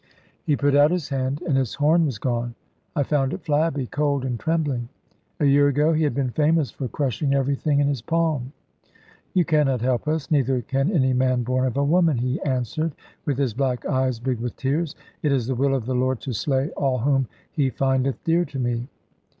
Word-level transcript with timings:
He 0.43 0.55
put 0.57 0.73
out 0.73 0.89
his 0.89 1.09
hand, 1.09 1.43
and 1.43 1.55
its 1.59 1.75
horn 1.75 2.07
was 2.07 2.17
gone. 2.17 2.55
I 2.95 3.03
found 3.03 3.33
it 3.33 3.45
flabby, 3.45 3.85
cold, 3.85 4.25
and 4.25 4.39
trembling. 4.39 4.89
A 5.39 5.45
year 5.45 5.67
ago 5.67 5.93
he 5.93 6.03
had 6.05 6.15
been 6.15 6.31
famous 6.31 6.71
for 6.71 6.87
crushing 6.87 7.35
everything 7.35 7.79
in 7.79 7.87
his 7.87 8.01
palm. 8.01 8.51
"You 9.35 9.45
cannot 9.45 9.81
help 9.81 10.07
us; 10.07 10.31
neither 10.31 10.63
can 10.63 10.91
any 10.91 11.13
man 11.13 11.43
born 11.43 11.67
of 11.67 11.77
a 11.77 11.83
woman," 11.83 12.17
he 12.17 12.41
answered, 12.41 12.95
with 13.27 13.37
his 13.37 13.53
black 13.53 13.85
eyes 13.85 14.17
big 14.19 14.39
with 14.39 14.55
tears: 14.55 14.95
"it 15.21 15.31
is 15.31 15.45
the 15.45 15.53
will 15.53 15.75
of 15.75 15.85
the 15.85 15.93
Lord 15.93 16.19
to 16.21 16.33
slay 16.33 16.71
all 16.71 16.97
whom 16.97 17.27
He 17.51 17.69
findeth 17.69 18.23
dear 18.23 18.43
to 18.43 18.57
me." 18.57 18.87